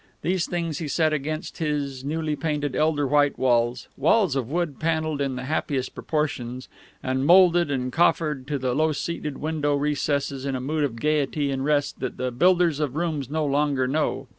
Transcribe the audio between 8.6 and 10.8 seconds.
low seated window recesses in a